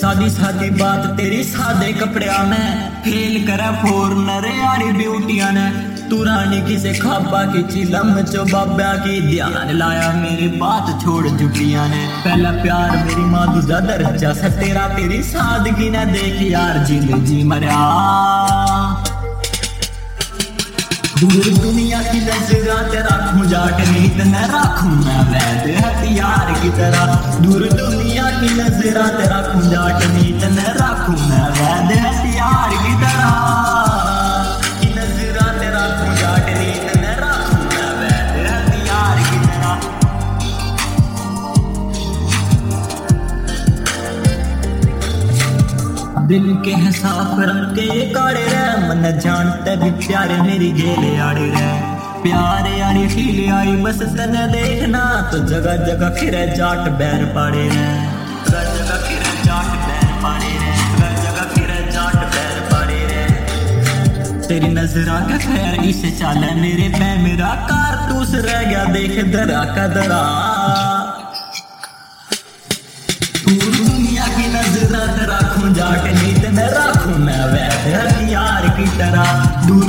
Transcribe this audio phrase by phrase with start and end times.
[0.00, 2.68] सादी सादी बात, तेरी सादे कपड़िया में।
[3.02, 5.66] फेल करे फोरनर यारी ब्यूटिया ने।
[6.08, 11.86] तू रानी किसे खाबा की चिलम चो बाबा की ध्यान लाया मेरी बात छोड़ जुटिया
[11.86, 17.14] ने। पहला प्यार मेरी माँ दूजा दर्जा सा, तेरा तेरी सादगी ने देख यार जिंद
[17.26, 17.78] जी मरिया
[21.20, 27.62] दूर दुनिया की नजरा तेरा खुजाट नीत न राखूं मैं वैद हथियार। की तरह। दूर
[27.72, 33.38] दुनिया की नजरा तेरा खुजाट नीत न राखूं मैं वैद हथियार की तरह।
[46.30, 51.48] दिल के है साफ़ रंग के काड़े रे मन जानते भी प्यारे मेरी गेले आड़े
[51.54, 57.66] रे प्यारे आड़ी फीले आई, बस तने देखना तो जगह जगह फिर जाट बैर पाड़े
[57.68, 57.86] रे
[58.46, 59.68] जगह फिरे जाट
[61.24, 61.44] जगह
[61.90, 62.18] जाट
[64.48, 69.86] तेरी नजरा का खैर, इसे चाले मेरे पे मेरा कारतूस रह गया, देख दरा का
[69.88, 70.22] दरा।
[73.44, 79.26] दूर दुनिया की नजरा तेरा खुंजाट नीत न राखूं मैं, वैद हथियार की तरह।
[79.68, 79.88] दूर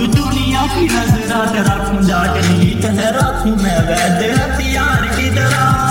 [0.82, 5.90] की नजरा तेरा खुंजाट नीत न राखूं मैं वैद हथियार की तरह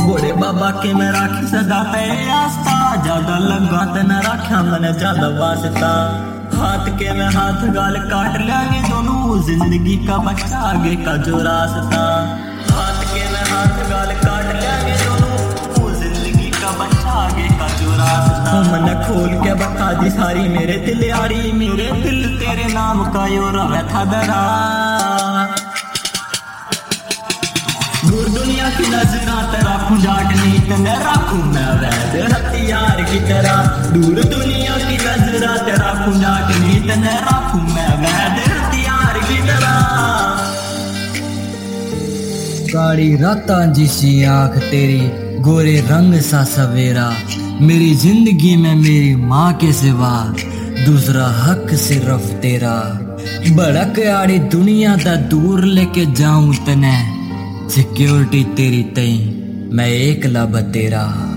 [0.00, 5.28] बड़े बाबा के मैं राखी सदा पे आस्था ज़्यादा लगा ते न राख्या मन ज़्यादा
[5.38, 5.92] वास्ता
[6.56, 12.04] हाथ के मैं हाथ गाल काट लेंगे दोनों ज़िंदगी का बच्चा आगे का जो रास्ता
[13.10, 13.50] मैं
[18.70, 23.50] मन खोल के बता दी सारी मेरे दिल यारी। मेरे दिल तेरे नाम का यो
[23.90, 24.40] था दरा।
[28.04, 33.56] दूर दुनिया की नजरा तेरा खुजाट नीत न राखूं मैं वैद हथियार की तरह।
[33.94, 37.89] दूर दुनिया की नजरा तेरा खुजाट नीत न राखूं मैं
[42.70, 45.00] काली रातां जिसी आँख तेरी,
[45.42, 47.12] गोरे रंग सा सवेरा।
[47.60, 50.34] मेरी ज़िंदगी में मेरी माँ के सिवा,
[50.86, 52.76] दूसरा हक सिर्फ़ तेरा।
[53.56, 56.94] बड़क आड़ी दुनिया दा दूर लेके जाऊँ तने
[57.70, 59.18] सिक्योरिटी तेरी तई,
[59.72, 61.29] मैं एकला बतेरा।